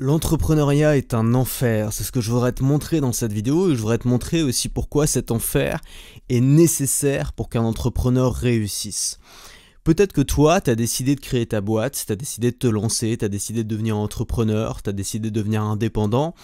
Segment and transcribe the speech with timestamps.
[0.00, 3.76] L'entrepreneuriat est un enfer, c'est ce que je voudrais te montrer dans cette vidéo et
[3.76, 5.80] je voudrais te montrer aussi pourquoi cet enfer
[6.28, 9.20] est nécessaire pour qu'un entrepreneur réussisse.
[9.84, 12.66] Peut-être que toi, tu as décidé de créer ta boîte, tu as décidé de te
[12.66, 16.34] lancer, tu as décidé de devenir entrepreneur, tu as décidé de devenir indépendant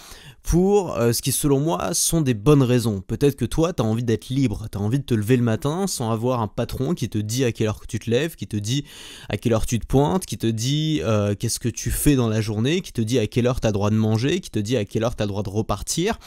[0.43, 3.01] pour euh, ce qui selon moi sont des bonnes raisons.
[3.01, 5.43] Peut-être que toi, tu as envie d'être libre, tu as envie de te lever le
[5.43, 8.37] matin sans avoir un patron qui te dit à quelle heure que tu te lèves,
[8.37, 8.85] qui te dit
[9.31, 12.29] à quelle heure tu te pointes, qui te dit euh, qu'est-ce que tu fais dans
[12.29, 14.59] la journée, qui te dit à quelle heure tu as droit de manger, qui te
[14.59, 16.19] dit à quelle heure tu as droit de repartir.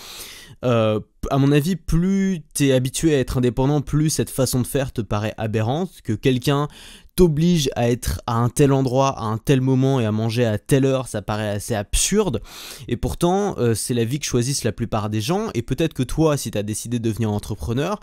[0.66, 4.68] Euh, à mon avis, plus tu es habitué à être indépendant, plus cette façon de
[4.68, 6.68] faire te paraît aberrante, que quelqu'un
[7.16, 10.58] t'oblige à être à un tel endroit, à un tel moment et à manger à
[10.58, 12.42] telle heure, ça paraît assez absurde.
[12.88, 15.50] Et pourtant, euh, c'est la vie que choisissent la plupart des gens.
[15.54, 18.00] Et peut-être que toi, si tu as décidé de devenir entrepreneur,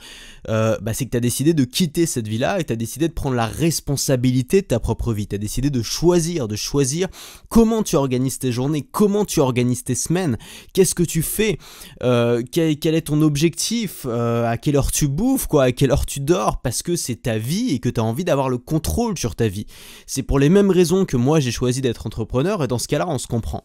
[0.49, 3.09] euh, bah, c'est que tu as décidé de quitter cette vie-là et tu as décidé
[3.09, 5.27] de prendre la responsabilité de ta propre vie.
[5.27, 7.09] Tu as décidé de choisir, de choisir
[7.49, 10.39] comment tu organises tes journées, comment tu organises tes semaines,
[10.73, 11.59] qu'est-ce que tu fais,
[12.05, 16.21] euh, quel, est ton objectif, à quelle heure tu bouffes, quoi, à quelle heure tu
[16.21, 19.35] dors, parce que c'est ta vie et que tu as envie d'avoir le contrôle sur
[19.35, 19.67] ta vie.
[20.07, 23.07] C'est pour les mêmes raisons que moi j'ai choisi d'être entrepreneur et dans ce cas-là
[23.09, 23.65] on se comprend.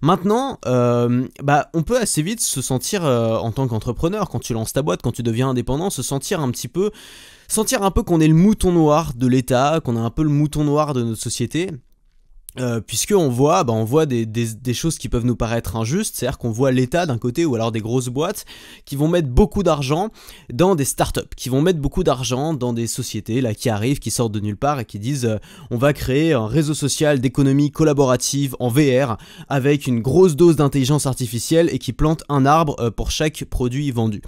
[0.00, 4.52] Maintenant, euh, bah, on peut assez vite se sentir euh, en tant qu'entrepreneur, quand tu
[4.52, 6.90] lances ta boîte, quand tu deviens indépendant, se sentir un petit peu,
[7.48, 10.30] sentir un peu qu'on est le mouton noir de l'État, qu'on est un peu le
[10.30, 11.70] mouton noir de notre société.
[12.60, 14.26] Euh, puisqu'on voit, bah, on voit des,
[14.74, 17.80] choses qui peuvent nous paraître injustes, c'est-à-dire qu'on voit l'État d'un côté ou alors des
[17.80, 18.44] grosses boîtes
[18.84, 20.10] qui vont mettre beaucoup d'argent
[20.52, 24.10] dans des startups, qui vont mettre beaucoup d'argent dans des sociétés là qui arrivent, qui
[24.10, 25.38] sortent de nulle part et qui disent euh,
[25.70, 29.16] on va créer un réseau social d'économie collaborative en VR
[29.48, 33.90] avec une grosse dose d'intelligence artificielle et qui plante un arbre euh, pour chaque produit
[33.90, 34.22] vendu.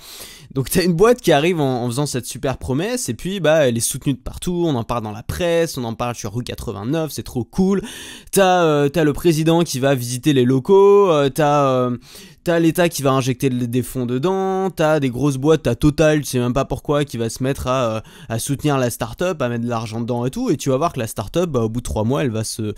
[0.55, 3.77] Donc t'as une boîte qui arrive en, faisant cette super promesse et puis bah elle
[3.77, 6.43] est soutenue de partout, on en parle dans la presse, on en parle sur rue
[6.43, 7.83] 89, c'est trop cool.
[8.33, 11.97] T'as euh, le président qui va visiter les locaux, euh, t'as euh,
[12.43, 16.27] T'as l'État qui va injecter des fonds dedans, t'as des grosses boîtes, t'as Total, tu
[16.27, 19.65] sais même pas pourquoi, qui va se mettre à, euh, soutenir la startup, à mettre
[19.65, 21.81] de l'argent dedans et tout, et tu vas voir que la startup, bah, au bout
[21.81, 22.75] de trois mois, elle va se,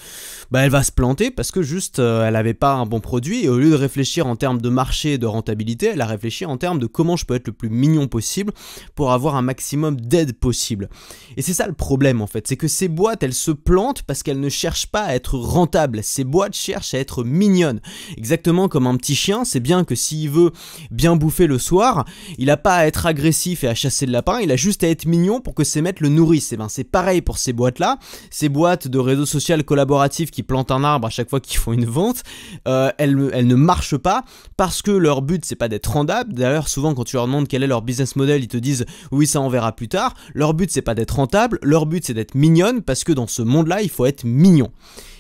[0.51, 3.45] bah, elle va se planter parce que juste, euh, elle avait pas un bon produit,
[3.45, 6.45] et au lieu de réfléchir en termes de marché et de rentabilité, elle a réfléchi
[6.45, 8.53] en termes de comment je peux être le plus mignon possible
[8.97, 10.89] pour avoir un maximum d'aide possible.
[11.37, 14.25] Et c'est ça le problème en fait, c'est que ces boîtes, elles se plantent parce
[14.25, 17.81] qu'elles ne cherchent pas à être rentables, ces boîtes cherchent à être mignonnes,
[18.17, 20.51] exactement comme un petit chien, c'est bien que s'il veut
[20.91, 22.07] bien bouffer le soir,
[22.39, 24.89] il a pas à être agressif et à chasser le lapin, il a juste à
[24.89, 26.53] être mignon pour que ses maîtres le nourrissent.
[26.53, 27.99] Et ben c'est pareil pour ces boîtes-là,
[28.31, 31.75] ces boîtes de réseaux sociaux collaboratifs qui plantent un arbre à chaque fois qu'ils font
[31.75, 32.23] une vente,
[32.67, 34.25] euh, elles, ne marchent pas
[34.57, 36.33] parce que leur but c'est pas d'être rentable.
[36.33, 39.27] D'ailleurs souvent quand tu leur demandes quel est leur business model, ils te disent oui
[39.27, 40.15] ça on verra plus tard.
[40.33, 43.43] Leur but c'est pas d'être rentable, leur but c'est d'être mignonne parce que dans ce
[43.43, 44.71] monde-là il faut être mignon.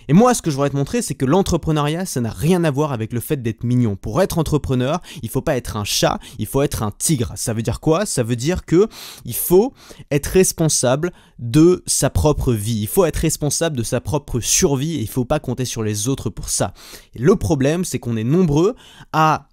[0.08, 2.70] Et moi, ce que je voudrais te montrer, c'est que l'entrepreneuriat, ça n'a rien à
[2.70, 3.96] voir avec le fait d'être mignon.
[3.96, 7.32] Pour être entrepreneur, il faut pas être un chat, il faut être un tigre.
[7.36, 8.06] Ça veut dire quoi?
[8.06, 8.88] Ça veut dire que
[9.24, 9.74] il faut
[10.10, 12.80] être responsable de sa propre vie.
[12.80, 16.08] Il faut être responsable de sa propre survie et il faut pas compter sur les
[16.08, 16.72] autres pour ça.
[17.14, 18.74] Le problème, c'est qu'on est nombreux
[19.12, 19.48] à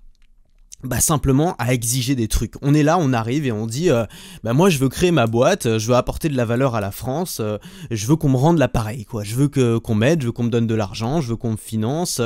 [0.84, 2.54] bah simplement à exiger des trucs.
[2.62, 4.06] On est là, on arrive et on dit euh,
[4.44, 6.82] bah moi je veux créer ma boîte, euh, je veux apporter de la valeur à
[6.82, 7.58] la France, euh,
[7.92, 9.24] je veux qu'on me rende l'appareil quoi.
[9.24, 11.52] Je veux que qu'on m'aide, je veux qu'on me donne de l'argent, je veux qu'on
[11.52, 12.22] me finance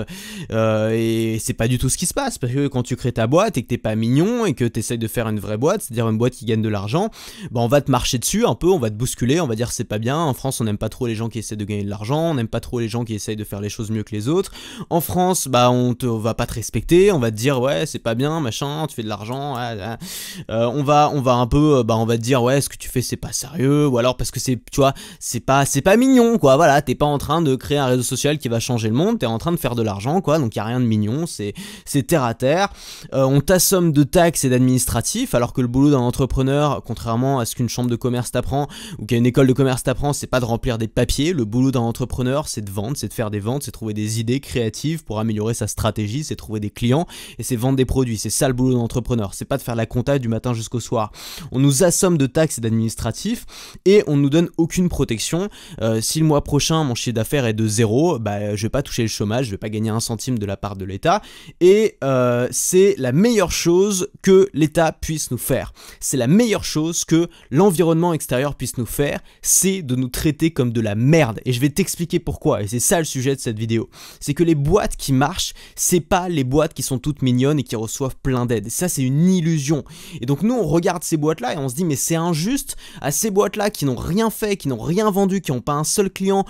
[0.51, 3.25] et c'est pas du tout ce qui se passe parce que quand tu crées ta
[3.25, 6.07] boîte et que t'es pas mignon et que t'essayes de faire une vraie boîte, c'est-à-dire
[6.09, 7.09] une boîte qui gagne de l'argent,
[7.51, 9.71] bah on va te marcher dessus un peu, on va te bousculer, on va dire
[9.71, 10.17] c'est pas bien.
[10.17, 12.35] En France, on n'aime pas trop les gens qui essaient de gagner de l'argent, on
[12.35, 14.51] n'aime pas trop les gens qui essayent de faire les choses mieux que les autres.
[14.91, 17.85] En France, bah on te on va pas te respecter, on va te dire ouais,
[17.87, 21.77] c'est pas bien machin, tu fais de l'argent, euh, on va on va un peu
[21.77, 23.97] euh, bah on va te dire ouais ce que tu fais c'est pas sérieux ou
[23.97, 27.05] alors parce que c'est tu vois c'est pas c'est pas mignon quoi voilà t'es pas
[27.05, 29.51] en train de créer un réseau social qui va changer le monde t'es en train
[29.51, 31.53] de faire de l'argent quoi donc y a rien de mignon c'est
[31.85, 32.69] c'est terre à terre.
[33.13, 37.45] Euh, on t'assomme de taxes et d'administratifs alors que le boulot d'un entrepreneur contrairement à
[37.45, 38.67] ce qu'une chambre de commerce t'apprend
[38.99, 41.33] ou qu'une école de commerce t'apprend c'est pas de remplir des papiers.
[41.33, 44.19] Le boulot d'un entrepreneur c'est de vendre c'est de faire des ventes c'est trouver des
[44.19, 47.07] idées créatives pour améliorer sa stratégie c'est trouver des clients
[47.37, 49.33] et c'est vendre des produits ça le boulot d'entrepreneur.
[49.33, 51.11] C'est pas de faire la compta du matin jusqu'au soir.
[51.51, 53.45] On nous assomme de taxes et d'administratifs
[53.85, 55.49] et on nous donne aucune protection.
[55.81, 58.81] Euh, si le mois prochain mon chiffre d'affaires est de zéro, bah, je vais pas
[58.81, 61.21] toucher le chômage, je vais pas gagner un centime de la part de l'État.
[61.61, 65.73] Et euh, c'est la meilleure chose que l'État puisse nous faire.
[65.99, 70.71] C'est la meilleure chose que l'environnement extérieur puisse nous faire, c'est de nous traiter comme
[70.71, 71.39] de la merde.
[71.45, 72.63] Et je vais t'expliquer pourquoi.
[72.63, 73.89] Et c'est ça le sujet de cette vidéo.
[74.19, 77.63] C'est que les boîtes qui marchent, c'est pas les boîtes qui sont toutes mignonnes et
[77.63, 78.69] qui reçoivent plein d'aide.
[78.69, 79.83] Ça, c'est une illusion.
[80.21, 83.11] Et donc, nous, on regarde ces boîtes-là et on se dit, mais c'est injuste à
[83.11, 86.09] ces boîtes-là qui n'ont rien fait, qui n'ont rien vendu, qui n'ont pas un seul
[86.09, 86.45] client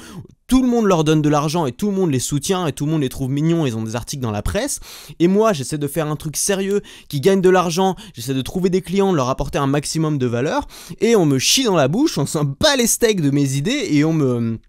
[0.48, 2.86] tout le monde leur donne de l'argent et tout le monde les soutient et tout
[2.86, 4.82] le monde les trouve mignons, ils ont des articles dans la presse.
[5.20, 8.70] Et moi, j'essaie de faire un truc sérieux qui gagne de l'argent, j'essaie de trouver
[8.70, 10.68] des clients, de leur apporter un maximum de valeur
[11.02, 13.88] et on me chie dans la bouche, on s'en bat les steaks de mes idées
[13.90, 14.60] et on me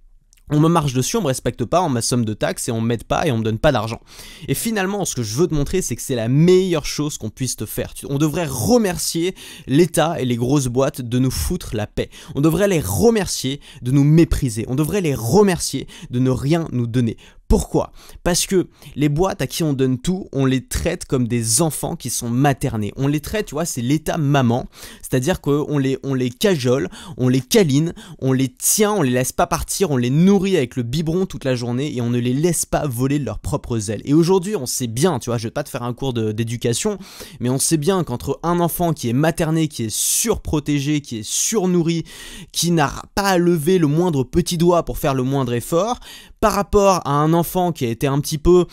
[0.50, 2.80] on me marche dessus, on me respecte pas, on ma somme de taxes et on
[2.80, 4.00] m'aide pas et on me donne pas d'argent.
[4.46, 7.30] Et finalement, ce que je veux te montrer, c'est que c'est la meilleure chose qu'on
[7.30, 7.94] puisse te faire.
[8.08, 9.34] On devrait remercier
[9.66, 12.10] l'État et les grosses boîtes de nous foutre la paix.
[12.34, 14.66] On devrait les remercier de nous mépriser.
[14.68, 17.16] On devrait les remercier de ne rien nous donner.
[17.48, 17.92] Pourquoi?
[18.22, 21.94] Parce que les boîtes à qui on donne tout, on les traite comme des enfants
[21.94, 22.92] qui sont maternés.
[22.96, 24.66] On les traite, tu vois, c'est l'état maman,
[25.02, 29.32] c'est-à-dire qu'on les, on les cajole, on les câline, on les tient, on les laisse
[29.32, 32.32] pas partir, on les nourrit avec le biberon toute la journée et on ne les
[32.32, 34.02] laisse pas voler de leurs propres ailes.
[34.04, 36.98] Et aujourd'hui, on sait bien, tu vois, je vais pas te faire un cours d'éducation,
[37.40, 41.28] mais on sait bien qu'entre un enfant qui est materné, qui est surprotégé, qui est
[41.28, 42.04] surnourri,
[42.52, 46.00] qui n'a pas à lever le moindre petit doigt pour faire le moindre effort,
[46.44, 48.66] par rapport à un enfant qui a été un petit peu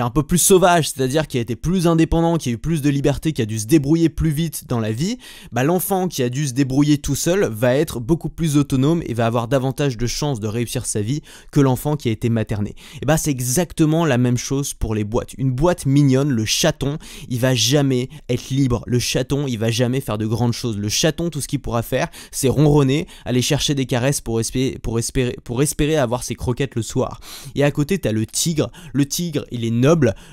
[0.00, 2.90] un peu plus sauvage, c'est-à-dire qui a été plus indépendant, qui a eu plus de
[2.90, 5.18] liberté, qui a dû se débrouiller plus vite dans la vie,
[5.52, 9.14] bah l'enfant qui a dû se débrouiller tout seul va être beaucoup plus autonome et
[9.14, 11.22] va avoir davantage de chances de réussir sa vie
[11.52, 12.74] que l'enfant qui a été materné.
[13.02, 15.34] Et bah c'est exactement la même chose pour les boîtes.
[15.38, 16.98] Une boîte mignonne, le chaton,
[17.28, 18.82] il va jamais être libre.
[18.86, 20.76] Le chaton, il va jamais faire de grandes choses.
[20.76, 24.78] Le chaton, tout ce qu'il pourra faire, c'est ronronner, aller chercher des caresses pour espérer,
[24.82, 27.20] pour espérer, pour espérer avoir ses croquettes le soir.
[27.54, 28.70] Et à côté, t'as le tigre.
[28.92, 29.70] Le tigre, il est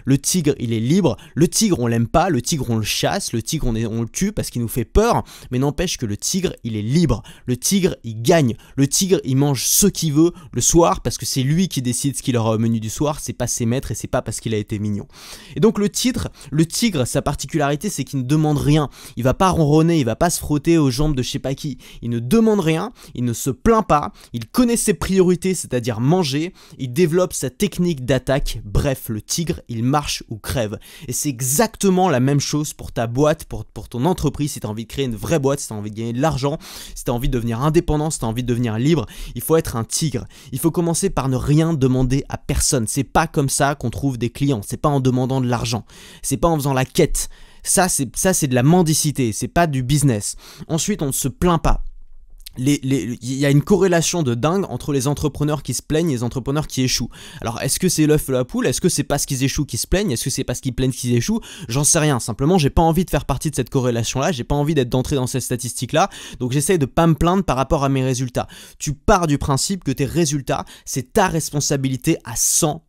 [0.06, 3.34] le tigre il est libre, le tigre on l'aime pas, le tigre on le chasse,
[3.34, 6.54] le tigre on, le tue parce qu'il nous fait peur, mais n'empêche que le tigre
[6.64, 10.62] il est libre, le tigre il gagne, le tigre il mange ce qu'il veut le
[10.62, 13.34] soir parce que c'est lui qui décide ce qu'il aura au menu du soir, c'est
[13.34, 15.08] pas ses maîtres et c'est pas parce qu'il a été mignon.
[15.56, 19.34] Et donc le tigre, le tigre sa particularité c'est qu'il ne demande rien, il va
[19.34, 22.10] pas ronronner, il va pas se frotter aux jambes de je sais pas qui, il
[22.10, 26.92] ne demande rien, il ne se plaint pas, il connaît ses priorités c'est-à-dire manger, il
[26.92, 29.33] développe sa technique d'attaque, bref le tigre
[29.68, 30.78] il marche ou crève.
[31.08, 34.68] Et c'est exactement la même chose pour ta boîte, pour, pour ton entreprise, si tu
[34.68, 36.58] as envie de créer une vraie boîte, si tu as envie de gagner de l'argent,
[36.96, 39.42] si tu as envie de devenir indépendant, si tu as envie de devenir libre, il
[39.42, 40.26] faut être un tigre.
[40.52, 42.88] Il faut commencer par ne rien demander à personne.
[42.88, 45.86] C'est pas comme ça qu'on trouve des clients, c'est pas en demandant de l'argent,
[46.22, 47.30] c'est pas en faisant la quête.
[47.66, 50.36] Ça, c'est ça, c'est de la mendicité, c'est pas du business.
[50.68, 51.84] Ensuite, on ne se plaint pas
[52.58, 56.24] il y a une corrélation de dingue entre les entrepreneurs qui se plaignent et les
[56.24, 57.10] entrepreneurs qui échouent.
[57.42, 58.68] Alors, est-ce que c'est l'œuf ou la poule?
[58.68, 60.12] Est-ce que c'est parce qu'ils échouent qu'ils se plaignent?
[60.12, 61.42] Est-ce que c'est parce qu'ils plaignent qu'ils échouent?
[61.68, 62.20] J'en sais rien.
[62.20, 64.32] Simplement, j'ai pas envie de faire partie de cette corrélation-là.
[64.32, 66.10] J'ai pas envie d'être d'entrer dans cette statistique-là.
[66.40, 68.48] Donc, j'essaie de pas me plaindre par rapport à mes résultats.
[68.78, 72.80] Tu pars du principe que tes résultats, c'est ta responsabilité à 100%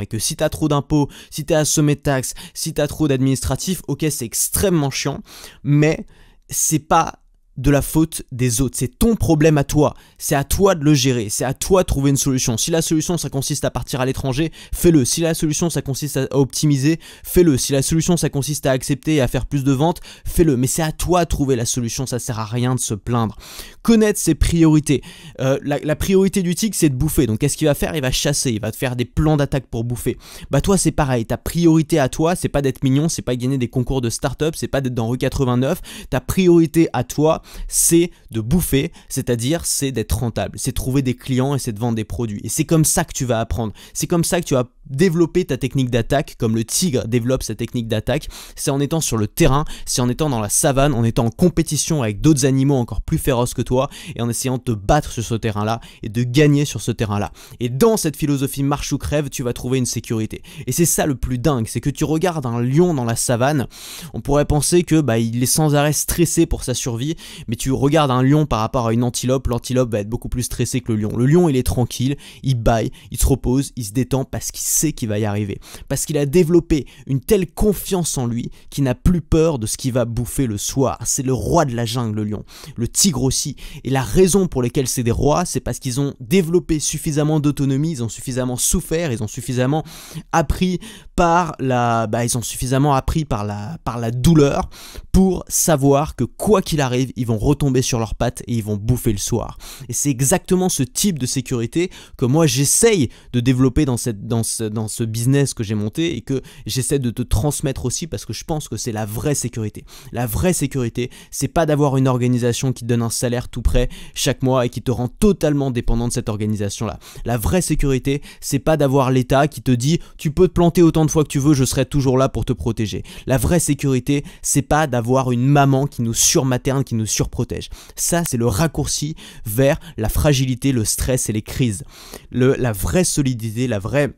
[0.00, 3.82] et que si t'as trop d'impôts, si t'es assommé de taxes, si t'as trop d'administratifs,
[3.86, 5.20] ok c'est extrêmement chiant,
[5.62, 6.04] mais
[6.48, 7.21] c'est pas
[7.56, 8.76] de la faute des autres.
[8.78, 9.94] C'est ton problème à toi.
[10.18, 11.28] C'est à toi de le gérer.
[11.28, 12.56] C'est à toi de trouver une solution.
[12.56, 15.04] Si la solution ça consiste à partir à l'étranger, fais-le.
[15.04, 17.58] Si la solution ça consiste à optimiser, fais-le.
[17.58, 20.56] Si la solution ça consiste à accepter et à faire plus de ventes, fais-le.
[20.56, 22.06] Mais c'est à toi de trouver la solution.
[22.06, 23.36] Ça sert à rien de se plaindre.
[23.82, 25.02] Connaître ses priorités.
[25.40, 27.26] Euh, la, priorité du tigre c'est de bouffer.
[27.26, 27.94] Donc qu'est-ce qu'il va faire?
[27.94, 28.50] Il va chasser.
[28.50, 30.16] Il va te faire des plans d'attaque pour bouffer.
[30.50, 31.26] Bah toi c'est pareil.
[31.26, 34.54] Ta priorité à toi c'est pas d'être mignon, c'est pas gagner des concours de start-up,
[34.56, 35.80] c'est pas d'être dans rue 89.
[36.08, 41.54] Ta priorité à toi c'est de bouffer, c'est-à-dire c'est d'être rentable, c'est trouver des clients
[41.54, 42.40] et c'est de vendre des produits.
[42.44, 43.72] Et c'est comme ça que tu vas apprendre.
[43.94, 47.54] C'est comme ça que tu vas développer ta technique d'attaque, comme le tigre développe sa
[47.54, 51.04] technique d'attaque, c'est en étant sur le terrain, c'est en étant dans la savane, en
[51.04, 54.62] étant en compétition avec d'autres animaux encore plus féroces que toi, et en essayant de
[54.62, 57.32] te battre sur ce terrain-là et de gagner sur ce terrain-là.
[57.60, 60.42] Et dans cette philosophie marche ou crève, tu vas trouver une sécurité.
[60.66, 63.66] Et c'est ça le plus dingue, c'est que tu regardes un lion dans la savane,
[64.14, 67.16] on pourrait penser que bah, il est sans arrêt stressé pour sa survie,
[67.48, 70.42] mais tu regardes un lion par rapport à une antilope, l'antilope va être beaucoup plus
[70.42, 71.16] stressé que le lion.
[71.16, 74.62] Le lion, il est tranquille, il baille, il se repose, il se détend parce qu'il
[74.62, 75.60] sait qu'il va y arriver.
[75.88, 79.76] Parce qu'il a développé une telle confiance en lui qu'il n'a plus peur de ce
[79.76, 80.98] qu'il va bouffer le soir.
[81.04, 82.44] C'est le roi de la jungle, le lion.
[82.76, 83.56] Le tigre aussi.
[83.84, 87.92] Et la raison pour laquelle c'est des rois, c'est parce qu'ils ont développé suffisamment d'autonomie,
[87.92, 89.84] ils ont suffisamment souffert, ils ont suffisamment
[90.32, 90.80] appris
[91.16, 94.70] par la, bah, ils ont suffisamment appris par la, par la douleur
[95.12, 98.76] pour savoir que quoi qu'il arrive, ils vont retomber sur leurs pattes et ils vont
[98.76, 99.58] bouffer le soir.
[99.88, 104.42] Et c'est exactement ce type de sécurité que moi j'essaye de développer dans, cette, dans,
[104.42, 108.24] ce, dans ce business que j'ai monté et que j'essaie de te transmettre aussi parce
[108.26, 109.84] que je pense que c'est la vraie sécurité.
[110.10, 113.88] La vraie sécurité, c'est pas d'avoir une organisation qui te donne un salaire tout prêt
[114.14, 116.98] chaque mois et qui te rend totalement dépendant de cette organisation-là.
[117.24, 121.04] La vraie sécurité, c'est pas d'avoir l'État qui te dit tu peux te planter autant
[121.04, 123.04] de fois que tu veux, je serai toujours là pour te protéger.
[123.26, 127.68] La vraie sécurité, c'est pas d'avoir une maman qui nous surmaterne, qui nous surprotège.
[127.96, 129.14] Ça, c'est le raccourci
[129.44, 131.84] vers la fragilité, le stress et les crises.
[132.30, 134.12] Le, la vraie solidité, la vraie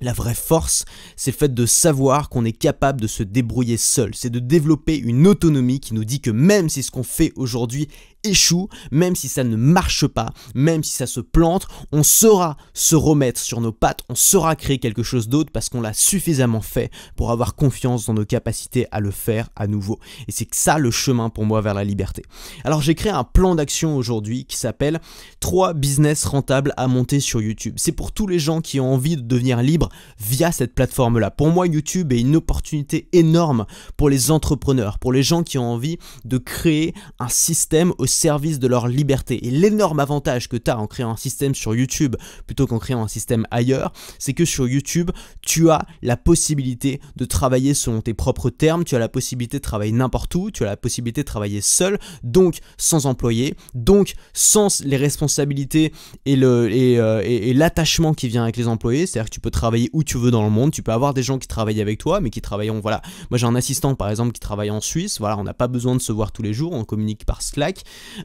[0.00, 0.84] la vraie force,
[1.16, 4.10] c'est le fait de savoir qu'on est capable de se débrouiller seul.
[4.14, 7.88] C'est de développer une autonomie qui nous dit que même si ce qu'on fait aujourd'hui
[8.24, 12.96] échoue, même si ça ne marche pas, même si ça se plante, on saura se
[12.96, 16.90] remettre sur nos pattes, on saura créer quelque chose d'autre parce qu'on l'a suffisamment fait
[17.16, 19.98] pour avoir confiance dans nos capacités à le faire à nouveau.
[20.28, 22.22] Et c'est ça le chemin pour moi vers la liberté.
[22.64, 25.00] Alors j'ai créé un plan d'action aujourd'hui qui s'appelle
[25.40, 27.74] 3 business rentables à monter sur YouTube.
[27.76, 29.88] C'est pour tous les gens qui ont envie de devenir libres
[30.18, 31.30] via cette plateforme-là.
[31.30, 33.66] Pour moi, YouTube est une opportunité énorme
[33.96, 38.58] pour les entrepreneurs, pour les gens qui ont envie de créer un système aussi service
[38.58, 39.46] de leur liberté.
[39.46, 42.16] Et l'énorme avantage que tu as en créant un système sur YouTube
[42.46, 45.10] plutôt qu'en créant un système ailleurs, c'est que sur YouTube,
[45.42, 49.62] tu as la possibilité de travailler selon tes propres termes, tu as la possibilité de
[49.62, 54.82] travailler n'importe où, tu as la possibilité de travailler seul, donc sans employé, donc sans
[54.84, 55.92] les responsabilités
[56.24, 60.04] et euh, l'attachement et, qui vient avec les employés, c'est-à-dire que tu peux travailler où
[60.04, 62.30] tu veux dans le monde, tu peux avoir des gens qui travaillent avec toi, mais
[62.30, 65.44] qui travailleront, voilà, moi j'ai un assistant par exemple qui travaille en Suisse, voilà, on
[65.44, 67.82] n'a pas besoin de se voir tous les jours, on communique par Slack,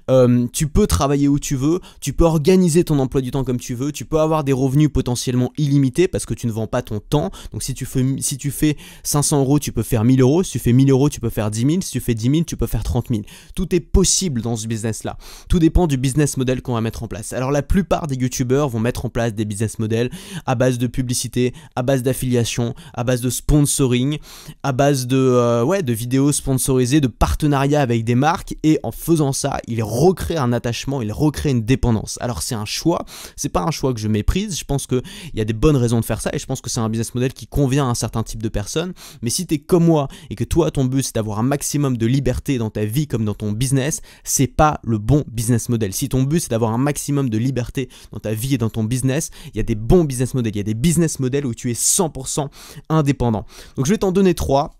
[0.10, 3.60] euh, tu peux travailler où tu veux, tu peux organiser ton emploi du temps comme
[3.60, 6.82] tu veux, tu peux avoir des revenus potentiellement illimités parce que tu ne vends pas
[6.82, 7.32] ton temps.
[7.52, 10.44] Donc si tu fais, si tu fais 500 euros, tu peux faire 1000 euros.
[10.44, 11.82] Si tu fais 1000 euros, tu peux faire 10 000.
[11.82, 13.22] Si tu fais 10 000, tu peux faire 30 000.
[13.56, 15.18] Tout est possible dans ce business-là.
[15.48, 17.34] Tout dépend du business model qu'on va mettre en place.
[17.34, 20.10] Alors la plupart des youtubeurs vont mettre en place des business models
[20.46, 24.18] à base de publicité, à base d'affiliation, à base de sponsoring,
[24.64, 28.56] à base de, euh, ouais, de vidéos sponsorisées, de partenariats avec des marques.
[28.64, 32.18] Et en faisant ça, il recrée un attachement, il recrée une dépendance.
[32.22, 35.02] Alors c'est un choix, c'est pas un choix que je méprise, je pense qu'il
[35.34, 37.14] y a des bonnes raisons de faire ça et je pense que c'est un business
[37.16, 38.94] model qui convient à un certain type de personnes.
[39.22, 41.98] Mais si tu es comme moi et que toi ton but c'est d'avoir un maximum
[41.98, 45.94] de liberté dans ta vie comme dans ton business, c'est pas le bon business model.
[45.94, 48.84] Si ton but c'est d'avoir un maximum de liberté dans ta vie et dans ton
[48.84, 51.54] business, il y a des bons business models, il y a des business models où
[51.54, 52.50] tu es 100%
[52.90, 53.46] indépendant.
[53.76, 54.79] Donc je vais t'en donner trois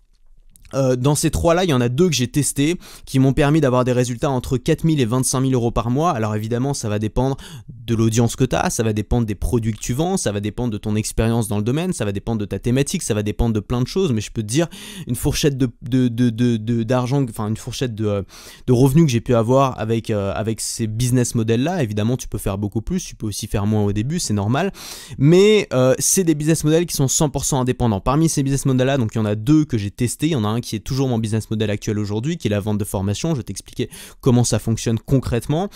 [0.74, 3.60] euh, dans ces trois-là, il y en a deux que j'ai testés qui m'ont permis
[3.60, 6.10] d'avoir des résultats entre 4000 et 25 000 euros par mois.
[6.10, 7.36] Alors évidemment, ça va dépendre
[7.68, 10.40] de l'audience que tu as, ça va dépendre des produits que tu vends, ça va
[10.40, 13.22] dépendre de ton expérience dans le domaine, ça va dépendre de ta thématique, ça va
[13.22, 14.12] dépendre de plein de choses.
[14.12, 14.68] Mais je peux te dire,
[15.06, 18.24] une fourchette de, d'argent, enfin une fourchette de,
[18.66, 21.82] de revenus que j'ai pu avoir avec, euh, avec ces business models-là.
[21.82, 24.72] Évidemment, tu peux faire beaucoup plus, tu peux aussi faire moins au début, c'est normal.
[25.18, 28.00] Mais euh, c'est des business models qui sont 100% indépendants.
[28.00, 30.36] Parmi ces business models-là, donc il y en a deux que j'ai testés, il y
[30.36, 32.78] en a un qui est toujours mon business model actuel aujourd'hui, qui est la vente
[32.78, 33.30] de formation.
[33.30, 33.90] Je vais t'expliquer
[34.20, 35.68] comment ça fonctionne concrètement.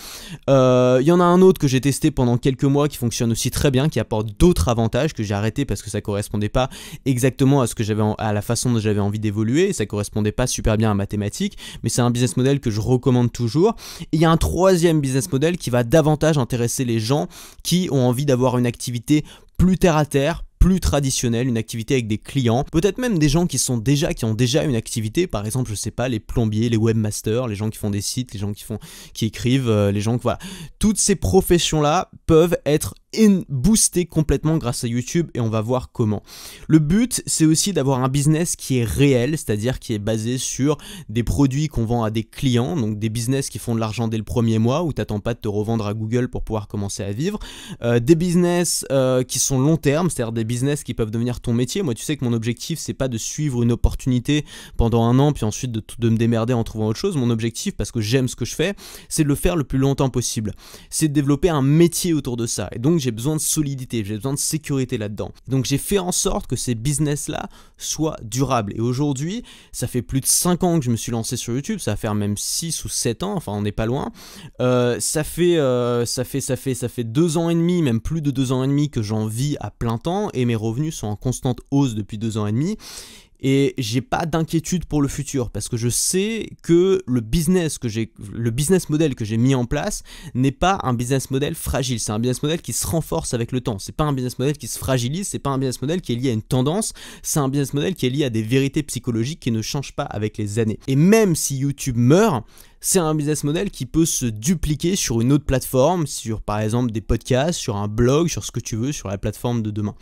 [0.49, 3.31] Euh, il y en a un autre que j'ai testé pendant quelques mois qui fonctionne
[3.31, 6.69] aussi très bien, qui apporte d'autres avantages que j'ai arrêté parce que ça correspondait pas
[7.05, 10.47] exactement à ce que j'avais à la façon dont j'avais envie d'évoluer, ça correspondait pas
[10.47, 13.75] super bien à ma thématique, mais c'est un business model que je recommande toujours.
[14.11, 17.27] Il y a un troisième business model qui va davantage intéresser les gens
[17.63, 19.23] qui ont envie d'avoir une activité
[19.57, 23.45] plus terre à terre, plus traditionnelle, une activité avec des clients, peut-être même des gens
[23.45, 26.69] qui sont déjà, qui ont déjà une activité, par exemple, je sais pas, les plombiers,
[26.69, 28.79] les webmasters, les gens qui font des sites, les gens qui font,
[29.13, 30.39] qui écrivent, euh, les gens, voilà.
[30.79, 32.95] Toutes ces professions-là peuvent être
[33.49, 36.23] booster complètement grâce à YouTube et on va voir comment.
[36.67, 40.77] Le but, c'est aussi d'avoir un business qui est réel, c'est-à-dire qui est basé sur
[41.09, 44.17] des produits qu'on vend à des clients, donc des business qui font de l'argent dès
[44.17, 47.11] le premier mois où t'attends pas de te revendre à Google pour pouvoir commencer à
[47.11, 47.39] vivre.
[47.81, 51.53] Euh, des business euh, qui sont long terme, c'est-à-dire des business qui peuvent devenir ton
[51.53, 51.81] métier.
[51.81, 54.45] Moi, tu sais que mon objectif, c'est pas de suivre une opportunité
[54.77, 57.17] pendant un an puis ensuite de, de me démerder en trouvant autre chose.
[57.17, 58.73] Mon objectif, parce que j'aime ce que je fais,
[59.09, 60.53] c'est de le faire le plus longtemps possible.
[60.89, 62.69] C'est de développer un métier autour de ça.
[62.71, 65.31] Et donc, j'ai besoin de solidité, j'ai besoin de sécurité là-dedans.
[65.47, 68.73] Donc j'ai fait en sorte que ces business-là soient durables.
[68.75, 71.77] Et aujourd'hui, ça fait plus de 5 ans que je me suis lancé sur YouTube,
[71.77, 74.11] ça va faire même 6 ou 7 ans, enfin on n'est pas loin.
[74.59, 78.01] Euh, ça, fait, euh, ça, fait, ça, fait, ça fait 2 ans et demi, même
[78.01, 80.95] plus de 2 ans et demi que j'en vis à plein temps et mes revenus
[80.95, 82.77] sont en constante hausse depuis 2 ans et demi
[83.47, 87.77] et j'ai pas d'inquiétude pour le futur parce que je sais que le business
[88.33, 90.01] le business model que j'ai mis en place
[90.33, 93.61] n'est pas un business model fragile, c'est un business model qui se renforce avec le
[93.61, 93.77] temps.
[93.77, 96.15] C'est pas un business model qui se fragilise, c'est pas un business model qui est
[96.15, 99.41] lié à une tendance, c'est un business model qui est lié à des vérités psychologiques
[99.41, 100.79] qui ne changent pas avec les années.
[100.87, 102.45] Et même si YouTube meurt,
[102.87, 106.91] c'est un business model qui peut se dupliquer sur une autre plateforme, sur par exemple
[106.91, 109.95] des podcasts, sur un blog, sur ce que tu veux, sur la plateforme de demain.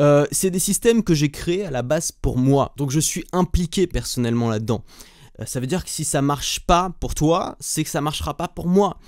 [0.00, 3.26] Euh, c'est des systèmes que j'ai créés à la base pour moi, donc je suis
[3.32, 4.82] impliqué personnellement là-dedans.
[5.40, 8.34] Euh, ça veut dire que si ça marche pas pour toi, c'est que ça marchera
[8.34, 8.98] pas pour moi.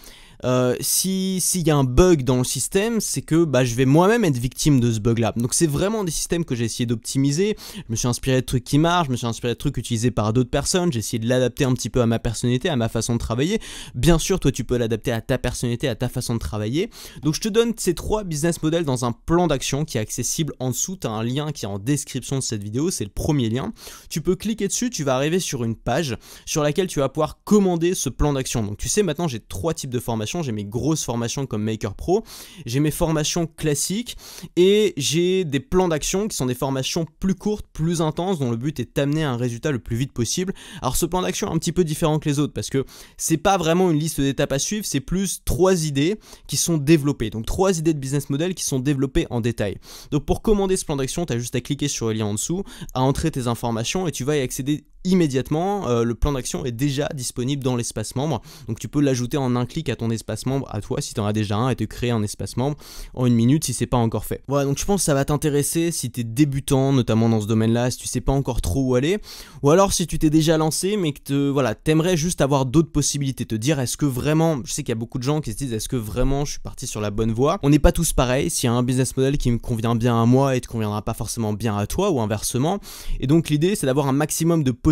[0.44, 3.84] Euh, si s'il y a un bug dans le système, c'est que bah, je vais
[3.84, 5.32] moi-même être victime de ce bug-là.
[5.36, 7.56] Donc c'est vraiment des systèmes que j'ai essayé d'optimiser.
[7.76, 10.10] Je me suis inspiré de trucs qui marchent, je me suis inspiré de trucs utilisés
[10.10, 10.92] par d'autres personnes.
[10.92, 13.60] J'ai essayé de l'adapter un petit peu à ma personnalité, à ma façon de travailler.
[13.94, 16.90] Bien sûr, toi, tu peux l'adapter à ta personnalité, à ta façon de travailler.
[17.22, 20.54] Donc je te donne ces trois business models dans un plan d'action qui est accessible
[20.60, 20.96] en dessous.
[20.96, 23.72] Tu as un lien qui est en description de cette vidéo, c'est le premier lien.
[24.08, 26.16] Tu peux cliquer dessus, tu vas arriver sur une page
[26.46, 28.62] sur laquelle tu vas pouvoir commander ce plan d'action.
[28.62, 30.27] Donc tu sais, maintenant j'ai trois types de formations.
[30.42, 32.22] J'ai mes grosses formations comme Maker Pro,
[32.66, 34.16] j'ai mes formations classiques
[34.56, 38.56] et j'ai des plans d'action qui sont des formations plus courtes, plus intenses, dont le
[38.56, 40.52] but est d'amener un résultat le plus vite possible.
[40.82, 42.84] Alors ce plan d'action est un petit peu différent que les autres parce que
[43.16, 47.30] c'est pas vraiment une liste d'étapes à suivre, c'est plus trois idées qui sont développées.
[47.30, 49.78] Donc trois idées de business model qui sont développées en détail.
[50.10, 52.34] Donc pour commander ce plan d'action, tu as juste à cliquer sur le lien en
[52.34, 56.64] dessous, à entrer tes informations et tu vas y accéder immédiatement, euh, le plan d'action
[56.64, 58.42] est déjà disponible dans l'espace membre.
[58.66, 61.20] Donc tu peux l'ajouter en un clic à ton espace membre, à toi si tu
[61.20, 62.76] en as déjà un, et te créer un espace membre
[63.14, 64.42] en une minute si c'est pas encore fait.
[64.48, 67.46] Voilà, donc je pense que ça va t'intéresser si tu es débutant, notamment dans ce
[67.46, 69.18] domaine-là, si tu sais pas encore trop où aller,
[69.62, 72.92] ou alors si tu t'es déjà lancé mais que te, voilà, t'aimerais juste avoir d'autres
[72.92, 75.52] possibilités, te dire est-ce que vraiment, je sais qu'il y a beaucoup de gens qui
[75.52, 77.58] se disent est-ce que vraiment je suis parti sur la bonne voie?
[77.62, 80.20] On n'est pas tous pareils, s'il y a un business model qui me convient bien
[80.20, 82.78] à moi et te conviendra pas forcément bien à toi ou inversement.
[83.20, 84.87] Et donc l'idée c'est d'avoir un maximum de possibilités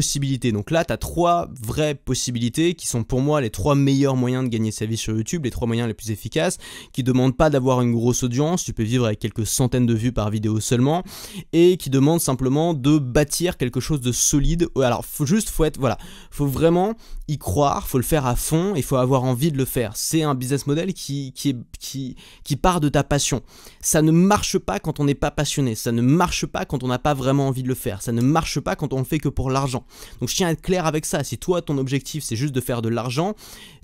[0.52, 4.44] donc là, tu as trois vraies possibilités qui sont pour moi les trois meilleurs moyens
[4.44, 6.58] de gagner sa vie sur YouTube, les trois moyens les plus efficaces,
[6.92, 10.12] qui demandent pas d'avoir une grosse audience, tu peux vivre avec quelques centaines de vues
[10.12, 11.02] par vidéo seulement,
[11.52, 14.68] et qui demandent simplement de bâtir quelque chose de solide.
[14.76, 15.96] Alors, faut juste, faut être, voilà,
[16.30, 16.94] faut vraiment
[17.28, 19.92] y croire, faut le faire à fond, il faut avoir envie de le faire.
[19.96, 23.40] C'est un business model qui, qui part de ta passion.
[23.80, 26.88] Ça ne marche pas quand on n'est pas passionné, ça ne marche pas quand on
[26.88, 29.18] n'a pas vraiment envie de le faire, ça ne marche pas quand on le fait
[29.18, 29.85] que pour l'argent.
[30.20, 31.24] Donc je tiens à être clair avec ça.
[31.24, 33.34] Si toi, ton objectif, c'est juste de faire de l'argent,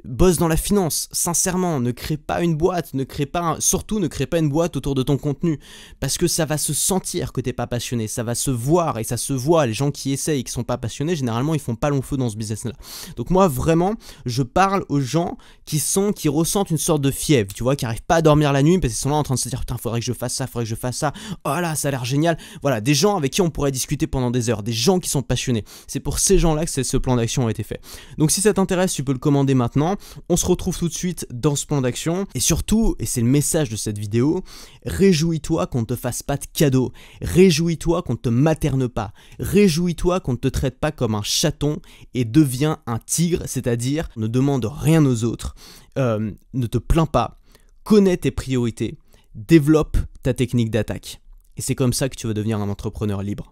[0.04, 1.08] bosse dans la finance.
[1.12, 4.76] Sincèrement, ne crée pas une boîte, ne crée pas, surtout ne crée pas une boîte
[4.76, 5.58] autour de ton contenu.
[6.00, 9.04] Parce que ça va se sentir que t'es pas passionné, ça va se voir et
[9.04, 9.66] ça se voit.
[9.66, 12.16] Les gens qui essayent et qui sont pas passionnés, généralement, ils font pas long feu
[12.16, 12.72] dans ce business-là.
[13.16, 13.94] Donc moi, vraiment,
[14.26, 17.84] je parle aux gens qui sont, qui ressentent une sorte de fièvre, tu vois, qui
[17.84, 19.60] arrivent pas à dormir la nuit parce qu'ils sont là en train de se dire,
[19.60, 21.12] putain, faudrait que je fasse ça, faudrait que je fasse ça.
[21.44, 22.36] Oh là, ça a l'air génial.
[22.62, 25.22] Voilà, des gens avec qui on pourrait discuter pendant des heures, des gens qui sont
[25.22, 25.64] passionnés.
[25.92, 27.78] C'est pour ces gens-là que ce plan d'action a été fait.
[28.16, 29.96] Donc si ça t'intéresse, tu peux le commander maintenant.
[30.30, 32.26] On se retrouve tout de suite dans ce plan d'action.
[32.34, 34.42] Et surtout, et c'est le message de cette vidéo,
[34.86, 36.94] réjouis-toi qu'on ne te fasse pas de cadeau.
[37.20, 39.12] Réjouis-toi qu'on ne te materne pas.
[39.38, 41.82] Réjouis-toi qu'on ne te traite pas comme un chaton
[42.14, 45.54] et deviens un tigre, c'est-à-dire ne demande rien aux autres,
[45.98, 47.38] euh, ne te plains pas,
[47.84, 48.96] connais tes priorités,
[49.34, 51.20] développe ta technique d'attaque.
[51.58, 53.50] Et c'est comme ça que tu vas devenir un entrepreneur libre.